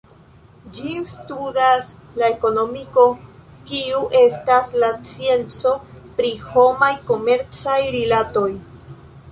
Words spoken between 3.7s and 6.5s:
kiu estas la scienco pri